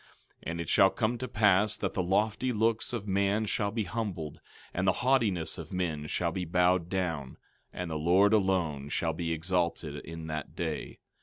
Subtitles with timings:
[0.37, 3.83] 12:11 And it shall come to pass that the lofty looks of man shall be
[3.83, 4.39] humbled,
[4.73, 7.37] and the haughtiness of men shall be bowed down,
[7.71, 10.97] and the Lord alone shall be exalted in that day.